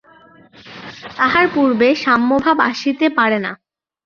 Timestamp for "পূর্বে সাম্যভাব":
1.53-2.57